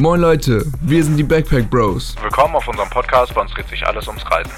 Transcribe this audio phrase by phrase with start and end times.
[0.00, 2.16] Moin Leute, wir sind die Backpack Bros.
[2.22, 4.50] Willkommen auf unserem Podcast, bei uns dreht sich alles ums Reisen.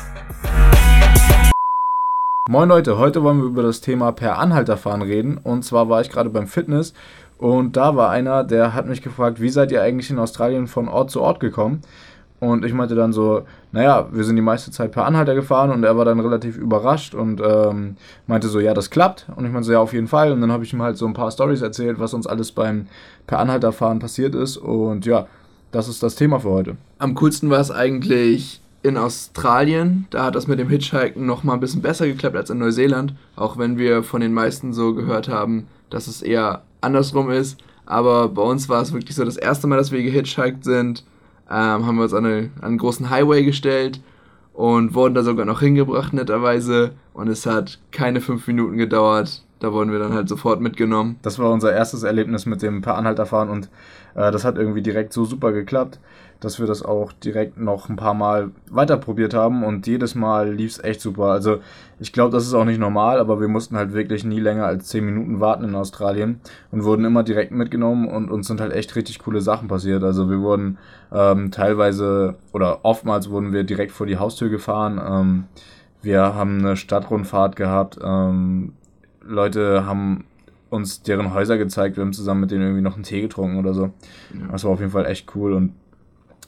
[2.49, 5.39] Moin Leute, heute wollen wir über das Thema per Anhalterfahren reden.
[5.39, 6.95] Und zwar war ich gerade beim Fitness
[7.39, 10.87] und da war einer, der hat mich gefragt, wie seid ihr eigentlich in Australien von
[10.87, 11.83] Ort zu Ort gekommen?
[12.43, 15.85] Und ich meinte dann so, naja, wir sind die meiste Zeit per Anhalter gefahren und
[15.85, 17.95] er war dann relativ überrascht und ähm,
[18.27, 19.29] meinte so, ja, das klappt.
[19.37, 20.33] Und ich meinte so, ja, auf jeden Fall.
[20.33, 22.89] Und dann habe ich ihm halt so ein paar Stories erzählt, was uns alles beim
[23.29, 24.57] per Anhalterfahren passiert ist.
[24.57, 25.29] Und ja,
[25.71, 26.77] das ist das Thema für heute.
[26.99, 30.09] Am coolsten war es eigentlich in Australien.
[30.11, 33.15] Da hat das mit dem Hitchhiken noch mal ein bisschen besser geklappt als in Neuseeland.
[33.37, 37.61] Auch wenn wir von den meisten so gehört haben, dass es eher andersrum ist.
[37.87, 41.05] Aber bei uns war es wirklich so das erste Mal, dass wir gehitchhiked sind
[41.51, 44.01] ähm, haben wir uns an, eine, an einen großen Highway gestellt
[44.53, 46.93] und wurden da sogar noch hingebracht, netterweise.
[47.15, 49.45] Und es hat keine fünf Minuten gedauert.
[49.63, 51.19] Da wurden wir dann halt sofort mitgenommen.
[51.23, 53.69] Das war unser erstes Erlebnis mit dem Per Anhalterfahren und
[54.15, 55.99] äh, das hat irgendwie direkt so super geklappt
[56.43, 60.53] dass wir das auch direkt noch ein paar Mal weiter probiert haben und jedes Mal
[60.53, 61.27] lief es echt super.
[61.27, 61.59] Also
[62.01, 64.89] ich glaube, das ist auch nicht normal, aber wir mussten halt wirklich nie länger als
[64.89, 66.41] 10 Minuten warten in Australien
[66.73, 70.03] und wurden immer direkt mitgenommen und uns sind halt echt richtig coole Sachen passiert.
[70.03, 70.79] Also wir wurden
[71.13, 75.01] ähm, teilweise oder oftmals wurden wir direkt vor die Haustür gefahren.
[75.05, 75.45] Ähm,
[76.03, 77.99] wir haben eine Stadtrundfahrt gehabt.
[78.03, 78.73] Ähm,
[79.27, 80.25] Leute haben
[80.71, 81.97] uns deren Häuser gezeigt.
[81.97, 83.91] Wir haben zusammen mit denen irgendwie noch einen Tee getrunken oder so.
[84.51, 85.75] Das war auf jeden Fall echt cool und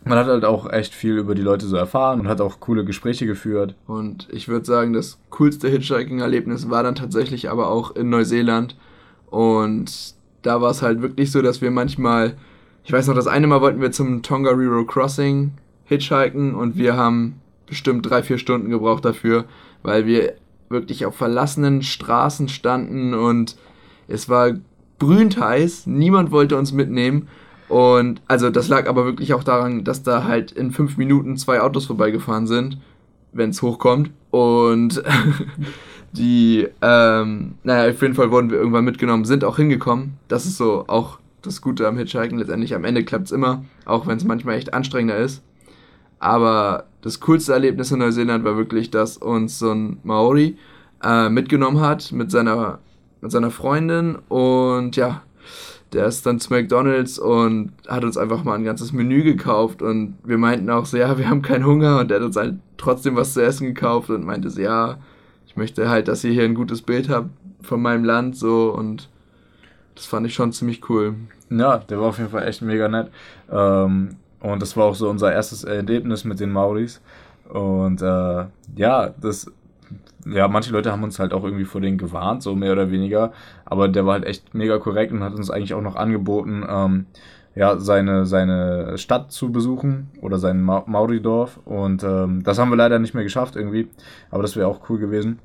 [0.06, 2.84] man hat halt auch echt viel über die Leute so erfahren und hat auch coole
[2.84, 3.74] Gespräche geführt.
[3.86, 8.76] Und ich würde sagen, das coolste Hitchhiking-Erlebnis war dann tatsächlich aber auch in Neuseeland.
[9.30, 12.36] Und da war es halt wirklich so, dass wir manchmal,
[12.84, 15.52] ich weiß noch, das eine Mal wollten wir zum Tongariro Crossing
[15.84, 19.44] hitchhiken und wir haben bestimmt drei, vier Stunden gebraucht dafür,
[19.82, 20.34] weil wir
[20.68, 23.56] wirklich auf verlassenen Straßen standen und
[24.08, 24.52] es war
[24.98, 27.28] brühend heiß, niemand wollte uns mitnehmen
[27.68, 31.60] und also das lag aber wirklich auch daran, dass da halt in fünf Minuten zwei
[31.60, 32.78] Autos vorbeigefahren sind,
[33.32, 34.10] wenn es hochkommt.
[34.30, 35.02] Und
[36.12, 40.14] die, ähm, naja, auf jeden Fall wurden wir irgendwann mitgenommen, sind auch hingekommen.
[40.28, 42.38] Das ist so auch das Gute am Hitchhiken.
[42.38, 45.42] Letztendlich am Ende klappt es immer, auch wenn es manchmal echt anstrengender ist.
[46.18, 50.56] Aber das coolste Erlebnis in Neuseeland war wirklich, dass uns so ein Maori
[51.02, 52.78] äh, mitgenommen hat mit seiner,
[53.20, 54.16] mit seiner Freundin.
[54.28, 55.22] Und ja,
[55.92, 59.82] der ist dann zu McDonalds und hat uns einfach mal ein ganzes Menü gekauft.
[59.82, 62.00] Und wir meinten auch so, ja, wir haben keinen Hunger.
[62.00, 64.98] Und er hat uns halt trotzdem was zu essen gekauft und meinte so, ja,
[65.46, 67.28] ich möchte halt, dass ihr hier ein gutes Bild habt
[67.62, 68.74] von meinem Land so.
[68.74, 69.08] Und
[69.94, 71.14] das fand ich schon ziemlich cool.
[71.50, 73.10] Ja, der war auf jeden Fall echt mega nett.
[73.50, 77.00] Ähm, und das war auch so unser erstes Erlebnis mit den Mauris
[77.48, 78.44] und äh,
[78.76, 79.50] ja, das
[80.26, 83.32] ja, manche Leute haben uns halt auch irgendwie vor denen gewarnt, so mehr oder weniger.
[83.64, 87.06] Aber der war halt echt mega korrekt und hat uns eigentlich auch noch angeboten, ähm,
[87.54, 91.60] ja, seine, seine Stadt zu besuchen oder sein Ma Mauridorf.
[91.64, 93.88] Und ähm, das haben wir leider nicht mehr geschafft irgendwie.
[94.30, 95.38] Aber das wäre auch cool gewesen.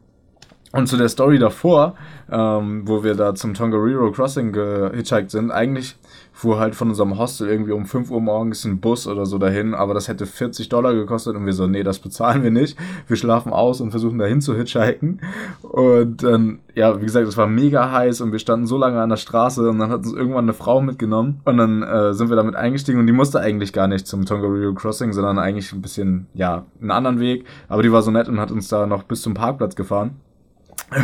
[0.71, 1.95] Und zu der Story davor,
[2.31, 5.97] ähm, wo wir da zum Tongariro Crossing gehitchhiked sind, eigentlich
[6.39, 9.73] fuhr halt von unserem Hostel irgendwie um 5 Uhr morgens ein Bus oder so dahin,
[9.73, 12.77] aber das hätte 40 Dollar gekostet und wir so, nee, das bezahlen wir nicht.
[13.07, 15.19] Wir schlafen aus und versuchen dahin zu hitchhiken.
[15.63, 19.09] Und dann, ja, wie gesagt, es war mega heiß und wir standen so lange an
[19.09, 22.38] der Straße und dann hat uns irgendwann eine Frau mitgenommen und dann äh, sind wir
[22.38, 26.27] damit eingestiegen und die musste eigentlich gar nicht zum Tongariro Crossing, sondern eigentlich ein bisschen,
[26.35, 27.44] ja, einen anderen Weg.
[27.67, 30.11] Aber die war so nett und hat uns da noch bis zum Parkplatz gefahren.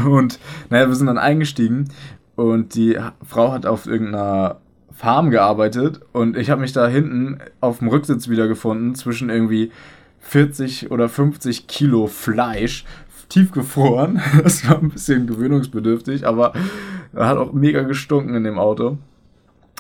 [0.08, 1.90] Und naja, wir sind dann eingestiegen
[2.38, 4.62] und die Frau hat auf irgendeiner
[4.96, 9.72] Farm gearbeitet und ich habe mich da hinten auf dem Rücksitz wiedergefunden zwischen irgendwie
[10.22, 12.86] 40 oder 50 Kilo Fleisch,
[13.28, 14.22] tiefgefroren.
[14.44, 16.54] Das war ein bisschen gewöhnungsbedürftig, aber
[17.14, 18.98] hat auch mega gestunken in dem Auto.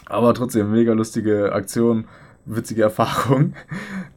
[0.06, 2.06] Aber trotzdem mega lustige Aktion,
[2.46, 3.54] witzige Erfahrung.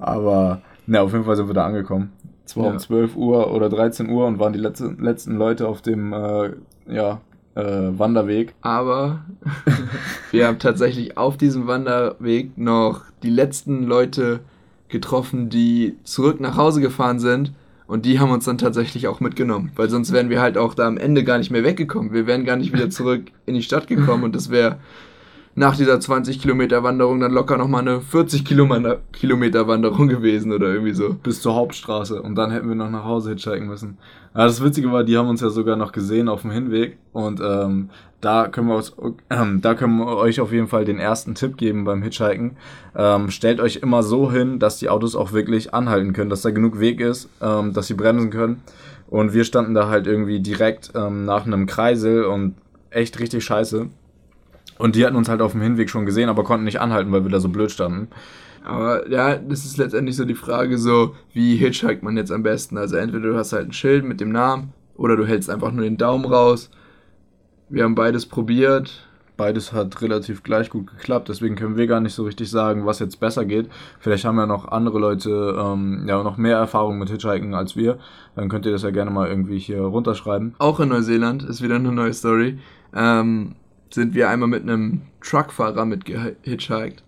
[0.01, 2.13] Aber na, auf jeden Fall sind wir da angekommen.
[2.45, 2.71] Es war ja.
[2.73, 6.51] um 12 Uhr oder 13 Uhr und waren die letzten, letzten Leute auf dem äh,
[6.89, 7.21] ja,
[7.59, 8.55] äh, Wanderweg.
[8.63, 9.25] Aber
[10.31, 14.41] wir haben tatsächlich auf diesem Wanderweg noch die letzten Leute
[14.89, 17.53] getroffen, die zurück nach Hause gefahren sind.
[17.87, 20.87] Und die haben uns dann tatsächlich auch mitgenommen, weil sonst wären wir halt auch da
[20.87, 22.13] am Ende gar nicht mehr weggekommen.
[22.13, 24.77] Wir wären gar nicht wieder zurück in die Stadt gekommen und das wäre
[25.59, 30.95] nach dieser 20 Kilometer Wanderung dann locker nochmal eine 40 Kilometer Wanderung gewesen oder irgendwie
[30.95, 31.15] so.
[31.15, 33.99] Bis zur Hauptstraße und dann hätten wir noch nach Hause hitchhiken müssen.
[34.35, 37.41] Ja, das Witzige war, die haben uns ja sogar noch gesehen auf dem Hinweg und
[37.41, 37.91] ähm,
[38.21, 38.95] da können wir uns,
[39.31, 42.57] äh, da können wir euch auf jeden Fall den ersten Tipp geben beim Hitchhiken.
[42.97, 46.51] Ähm, stellt euch immer so hin, dass die Autos auch wirklich anhalten können, dass da
[46.51, 48.63] genug Weg ist, ähm, dass sie bremsen können.
[49.09, 52.55] Und wir standen da halt irgendwie direkt ähm, nach einem Kreisel und
[52.91, 53.89] echt richtig scheiße.
[54.79, 57.25] Und die hatten uns halt auf dem Hinweg schon gesehen, aber konnten nicht anhalten, weil
[57.25, 58.09] wir da so blöd standen.
[58.65, 62.77] Aber ja, das ist letztendlich so die Frage, so wie hitchhiked man jetzt am besten.
[62.77, 65.85] Also entweder du hast halt ein Schild mit dem Namen oder du hältst einfach nur
[65.85, 66.71] den Daumen raus.
[67.69, 69.05] Wir haben beides probiert.
[69.39, 72.99] Beides hat relativ gleich gut geklappt, deswegen können wir gar nicht so richtig sagen, was
[72.99, 73.71] jetzt besser geht.
[74.01, 78.01] Vielleicht haben ja noch andere Leute ähm, ja noch mehr Erfahrung mit Hitchhiken als wir.
[78.35, 80.57] Dann könnt ihr das ja gerne mal irgendwie hier runterschreiben.
[80.59, 82.59] Auch in Neuseeland ist wieder eine neue Story.
[82.93, 83.55] Ähm,
[83.91, 87.03] sind wir einmal mit einem Truckfahrer mitgehitchhiked.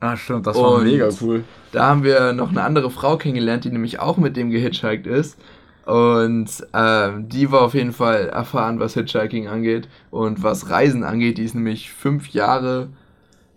[0.00, 1.44] Ah, stimmt, das war Und mega cool.
[1.70, 5.38] Da haben wir noch eine andere Frau kennengelernt, die nämlich auch mit dem gehitchhiked ist.
[5.84, 11.38] Und ähm, die war auf jeden Fall erfahren, was Hitchhiking angeht und was Reisen angeht.
[11.38, 12.88] Die ist nämlich fünf Jahre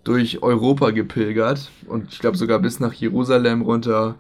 [0.03, 4.15] durch Europa gepilgert und ich glaube sogar bis nach Jerusalem runter.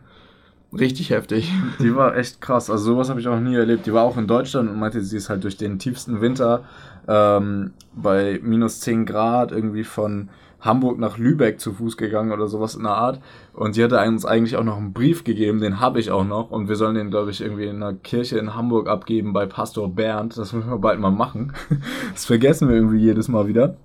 [0.73, 1.51] Richtig heftig.
[1.79, 2.69] Die war echt krass.
[2.69, 3.85] Also sowas habe ich auch nie erlebt.
[3.85, 6.63] Die war auch in Deutschland und meinte, sie ist halt durch den tiefsten Winter
[7.07, 10.29] ähm, bei minus 10 Grad irgendwie von
[10.65, 13.19] Hamburg nach Lübeck zu Fuß gegangen oder sowas in der Art.
[13.53, 16.49] Und sie hatte uns eigentlich auch noch einen Brief gegeben, den habe ich auch noch.
[16.49, 19.87] Und wir sollen den, glaube ich, irgendwie in einer Kirche in Hamburg abgeben bei Pastor
[19.93, 20.35] Bernd.
[20.37, 21.53] Das müssen wir bald mal machen.
[22.13, 23.75] Das vergessen wir irgendwie jedes Mal wieder.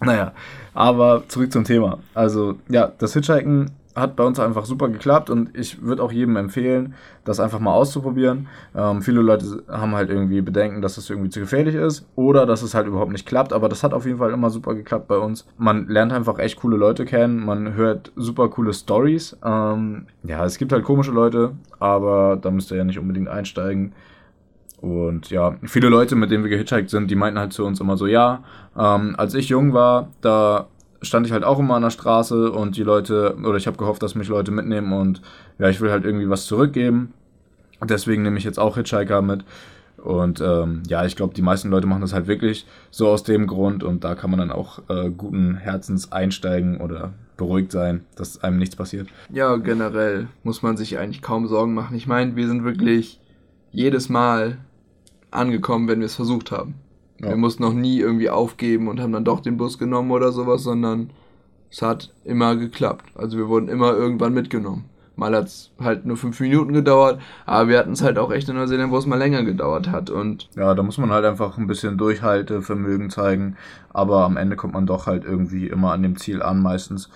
[0.00, 0.32] Naja,
[0.74, 1.98] aber zurück zum Thema.
[2.14, 6.36] Also, ja, das Hitchhiken hat bei uns einfach super geklappt und ich würde auch jedem
[6.36, 8.48] empfehlen, das einfach mal auszuprobieren.
[8.74, 12.62] Ähm, viele Leute haben halt irgendwie Bedenken, dass das irgendwie zu gefährlich ist oder dass
[12.62, 15.18] es halt überhaupt nicht klappt, aber das hat auf jeden Fall immer super geklappt bei
[15.18, 15.46] uns.
[15.56, 19.36] Man lernt einfach echt coole Leute kennen, man hört super coole Stories.
[19.44, 23.92] Ähm, ja, es gibt halt komische Leute, aber da müsst ihr ja nicht unbedingt einsteigen.
[24.80, 27.96] Und ja, viele Leute, mit denen wir gehitchhiked sind, die meinten halt zu uns immer
[27.96, 28.44] so, ja,
[28.76, 30.68] ähm, als ich jung war, da
[31.02, 34.02] stand ich halt auch immer an der Straße und die Leute, oder ich habe gehofft,
[34.02, 35.22] dass mich Leute mitnehmen und
[35.58, 37.12] ja, ich will halt irgendwie was zurückgeben.
[37.84, 39.44] Deswegen nehme ich jetzt auch Hitchhiker mit.
[39.98, 43.46] Und ähm, ja, ich glaube, die meisten Leute machen das halt wirklich so aus dem
[43.46, 48.42] Grund und da kann man dann auch äh, guten Herzens einsteigen oder beruhigt sein, dass
[48.42, 49.08] einem nichts passiert.
[49.32, 51.96] Ja, generell muss man sich eigentlich kaum Sorgen machen.
[51.96, 53.20] Ich meine, wir sind wirklich
[53.72, 54.58] jedes Mal
[55.30, 56.74] angekommen, wenn wir es versucht haben.
[57.20, 57.30] Ja.
[57.30, 60.62] Wir mussten noch nie irgendwie aufgeben und haben dann doch den Bus genommen oder sowas,
[60.62, 61.10] sondern
[61.70, 63.06] es hat immer geklappt.
[63.14, 64.84] Also wir wurden immer irgendwann mitgenommen.
[65.16, 68.48] Mal hat es halt nur fünf Minuten gedauert, aber wir hatten es halt auch echt
[68.48, 70.10] in Neuseeland, wo es mal länger gedauert hat.
[70.10, 73.56] Und Ja, da muss man halt einfach ein bisschen Durchhaltevermögen zeigen,
[73.92, 77.10] aber am Ende kommt man doch halt irgendwie immer an dem Ziel an meistens.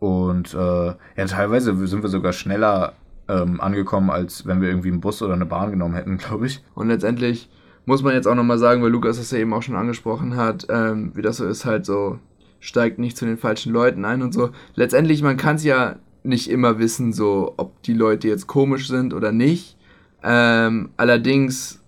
[0.00, 2.94] Und äh, ja, teilweise sind wir sogar schneller
[3.28, 6.62] ähm, angekommen, als wenn wir irgendwie einen Bus oder eine Bahn genommen hätten, glaube ich.
[6.74, 7.48] Und letztendlich
[7.86, 10.66] muss man jetzt auch nochmal sagen, weil Lukas das ja eben auch schon angesprochen hat,
[10.70, 12.18] ähm, wie das so ist, halt so,
[12.60, 14.50] steigt nicht zu den falschen Leuten ein und so.
[14.74, 19.12] Letztendlich, man kann es ja nicht immer wissen, so, ob die Leute jetzt komisch sind
[19.12, 19.76] oder nicht.
[20.22, 21.82] Ähm, allerdings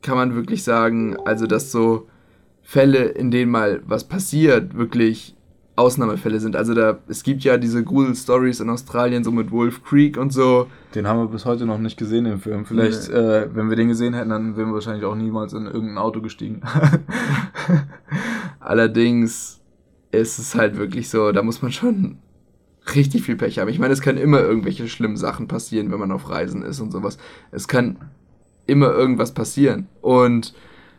[0.00, 2.08] kann man wirklich sagen, also, dass so
[2.62, 5.35] Fälle, in denen mal was passiert, wirklich
[5.76, 6.56] Ausnahmefälle sind.
[6.56, 10.68] Also da, es gibt ja diese Grusel-Stories in Australien, so mit Wolf Creek und so.
[10.94, 12.64] Den haben wir bis heute noch nicht gesehen, den Film.
[12.64, 15.98] Vielleicht, äh, wenn wir den gesehen hätten, dann wären wir wahrscheinlich auch niemals in irgendein
[15.98, 16.62] Auto gestiegen.
[18.60, 19.60] Allerdings
[20.12, 22.18] ist es halt wirklich so, da muss man schon
[22.94, 23.68] richtig viel Pech haben.
[23.68, 26.90] Ich meine, es kann immer irgendwelche schlimmen Sachen passieren, wenn man auf Reisen ist und
[26.90, 27.18] sowas.
[27.50, 27.98] Es kann
[28.66, 29.88] immer irgendwas passieren.
[30.00, 30.54] Und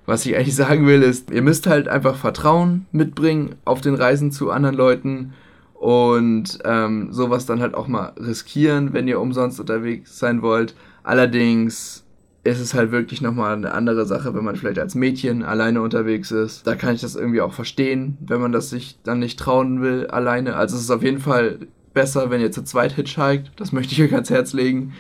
[0.08, 4.32] was ich eigentlich sagen will, ist, ihr müsst halt einfach Vertrauen mitbringen auf den Reisen
[4.32, 5.34] zu anderen Leuten
[5.76, 10.74] und ähm, sowas dann halt auch mal riskieren, wenn ihr umsonst unterwegs sein wollt.
[11.04, 12.04] Allerdings
[12.44, 16.32] ist es halt wirklich nochmal eine andere Sache, wenn man vielleicht als Mädchen alleine unterwegs
[16.32, 16.66] ist.
[16.66, 20.08] Da kann ich das irgendwie auch verstehen, wenn man das sich dann nicht trauen will
[20.08, 20.56] alleine.
[20.56, 21.60] Also es ist auf jeden Fall
[21.94, 23.52] besser, wenn ihr zu zweit hitchhiked.
[23.58, 24.94] Das möchte ich euch ans Herz legen.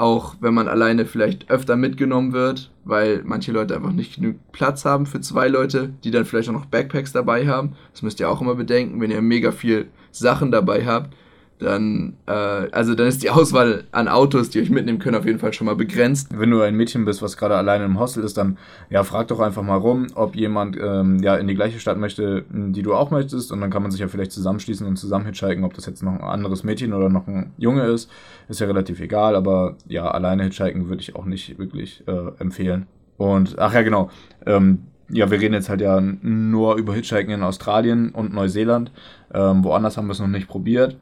[0.00, 4.86] Auch wenn man alleine vielleicht öfter mitgenommen wird, weil manche Leute einfach nicht genug Platz
[4.86, 7.74] haben für zwei Leute, die dann vielleicht auch noch Backpacks dabei haben.
[7.92, 11.14] Das müsst ihr auch immer bedenken, wenn ihr mega viel Sachen dabei habt,
[11.60, 15.38] dann, äh, also dann ist die Auswahl an Autos, die euch mitnehmen können, auf jeden
[15.38, 16.28] Fall schon mal begrenzt.
[16.36, 19.40] Wenn du ein Mädchen bist, was gerade alleine im Hostel ist, dann ja, frag doch
[19.40, 23.10] einfach mal rum, ob jemand ähm, ja in die gleiche Stadt möchte, die du auch
[23.10, 23.52] möchtest.
[23.52, 26.12] Und dann kann man sich ja vielleicht zusammenschließen und zusammen hitchhiken, ob das jetzt noch
[26.12, 28.10] ein anderes Mädchen oder noch ein Junge ist.
[28.48, 32.86] Ist ja relativ egal, aber ja, alleine hitchhiken würde ich auch nicht wirklich äh, empfehlen.
[33.16, 34.10] Und, ach ja, genau.
[34.46, 38.92] Ähm, ja, wir reden jetzt halt ja nur über Hitchhiken in Australien und Neuseeland.
[39.34, 40.96] Ähm, woanders haben wir es noch nicht probiert.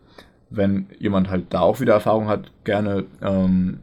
[0.50, 3.80] Wenn jemand halt da auch wieder Erfahrung hat, gerne ähm,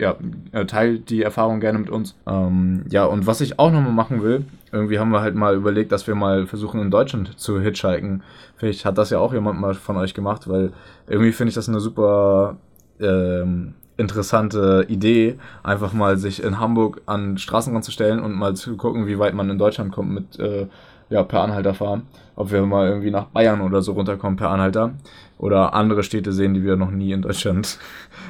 [0.00, 0.16] ja,
[0.52, 2.16] äh, teilt die Erfahrung gerne mit uns.
[2.26, 5.92] Ähm, ja, und was ich auch nochmal machen will, irgendwie haben wir halt mal überlegt,
[5.92, 8.22] dass wir mal versuchen in Deutschland zu hitchhiken.
[8.56, 10.72] Vielleicht hat das ja auch jemand mal von euch gemacht, weil
[11.06, 12.56] irgendwie finde ich das eine super
[12.98, 18.76] ähm, interessante Idee, einfach mal sich in Hamburg an Straßenrand zu stellen und mal zu
[18.78, 20.66] gucken, wie weit man in Deutschland kommt mit äh,
[21.10, 22.02] ja, per Anhalter fahren.
[22.36, 24.94] Ob wir mal irgendwie nach Bayern oder so runterkommen per Anhalter.
[25.38, 27.78] Oder andere Städte sehen, die wir noch nie in Deutschland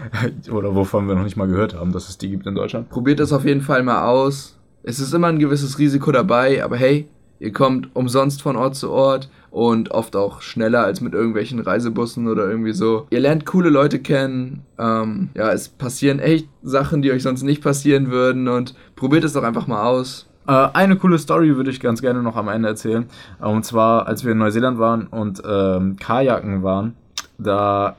[0.51, 2.89] oder wovon wir noch nicht mal gehört haben, dass es die gibt in Deutschland.
[2.89, 4.57] Probiert es auf jeden Fall mal aus.
[4.83, 7.09] Es ist immer ein gewisses Risiko dabei, aber hey,
[7.39, 12.29] ihr kommt umsonst von Ort zu Ort und oft auch schneller als mit irgendwelchen Reisebussen
[12.29, 13.07] oder irgendwie so.
[13.11, 14.63] Ihr lernt coole Leute kennen.
[14.79, 19.33] Ähm, ja, es passieren echt Sachen, die euch sonst nicht passieren würden und probiert es
[19.33, 20.30] doch einfach mal aus.
[20.51, 23.07] Äh, eine coole Story würde ich ganz gerne noch am Ende erzählen.
[23.39, 26.97] Und zwar, als wir in Neuseeland waren und ähm, Kajaken waren,
[27.39, 27.97] da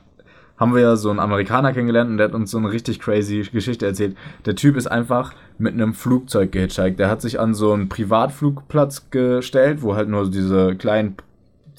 [0.58, 3.48] haben wir ja so einen Amerikaner kennengelernt und der hat uns so eine richtig crazy
[3.50, 4.16] Geschichte erzählt.
[4.44, 6.98] Der Typ ist einfach mit einem Flugzeug gehitchhiked.
[6.98, 11.16] Der hat sich an so einen Privatflugplatz gestellt, wo halt nur diese kleinen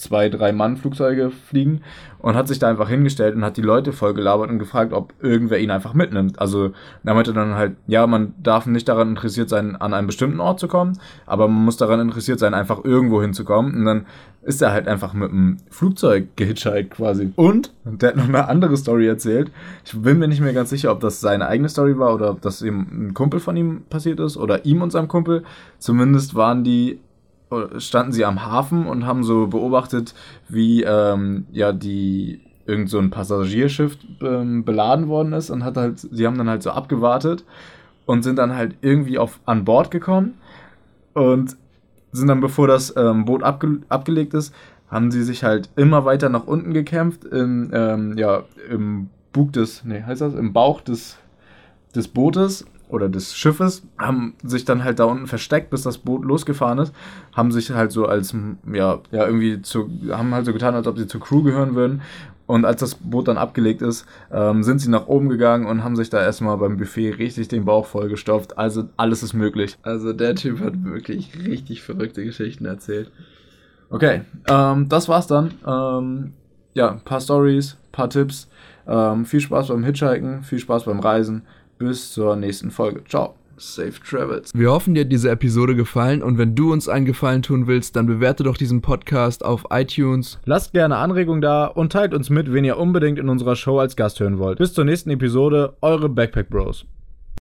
[0.04, 1.82] zwei, drei Mann Flugzeuge fliegen
[2.20, 5.14] und hat sich da einfach hingestellt und hat die Leute voll gelabert und gefragt, ob
[5.22, 6.40] irgendwer ihn einfach mitnimmt.
[6.40, 6.72] Also
[7.04, 10.60] er meinte dann halt, ja, man darf nicht daran interessiert sein, an einen bestimmten Ort
[10.60, 13.76] zu kommen, aber man muss daran interessiert sein, einfach irgendwo hinzukommen.
[13.76, 14.06] Und dann
[14.42, 17.32] ist er halt einfach mit einem Flugzeug gehitchhiked quasi.
[17.36, 19.52] Und der hat noch eine andere Story erzählt.
[19.86, 22.42] Ich bin mir nicht mehr ganz sicher, ob das seine eigene Story war oder ob
[22.42, 25.44] das eben ein Kumpel von ihm passiert ist oder ihm und seinem Kumpel.
[25.80, 27.00] Zumindest waren die
[27.78, 30.14] standen sie am Hafen und haben so beobachtet,
[30.50, 36.00] wie ähm, ja die irgend so ein Passagierschiff ähm, beladen worden ist und hat halt,
[36.00, 37.44] sie haben dann halt so abgewartet
[38.06, 40.36] und sind dann halt irgendwie auf an Bord gekommen
[41.14, 41.58] und
[42.12, 44.54] sind dann, bevor das ähm, Boot abge abgelegt ist,
[44.90, 49.84] haben sie sich halt immer weiter nach unten gekämpft, im, ähm, ja, im Bug des,
[49.84, 51.18] nee, heißt das, im Bauch des,
[51.96, 56.24] des Bootes oder des Schiffes, haben sich dann halt da unten versteckt, bis das Boot
[56.24, 56.94] losgefahren ist,
[57.34, 58.36] haben sich halt so als,
[58.72, 62.02] ja, ja, irgendwie zu, haben halt so getan, als ob sie zur Crew gehören würden.
[62.46, 65.96] Und als das Boot dann abgelegt ist, ähm, sind sie nach oben gegangen und haben
[65.96, 68.58] sich da erstmal beim Buffet richtig den Bauch vollgestopft.
[68.58, 69.78] Also alles ist möglich.
[69.82, 73.12] Also der Typ hat wirklich richtig verrückte Geschichten erzählt.
[73.90, 75.52] Okay, ähm, das war's dann.
[75.66, 76.34] Ähm,
[76.74, 78.50] ja, paar Stories, paar Tipps.
[78.88, 81.44] Ähm, viel Spaß beim Hitchhiken, viel Spaß beim Reisen.
[81.84, 83.04] Bis zur nächsten Folge.
[83.10, 83.36] Ciao.
[83.58, 84.52] Safe Travels.
[84.56, 87.96] Wir hoffen, dir hat diese Episode gefallen und wenn du uns einen Gefallen tun willst,
[87.96, 90.40] dann bewerte doch diesen Podcast auf iTunes.
[90.46, 93.96] Lasst gerne Anregungen da und teilt uns mit, wen ihr unbedingt in unserer Show als
[93.96, 94.58] Gast hören wollt.
[94.58, 96.86] Bis zur nächsten Episode, eure Backpack Bros.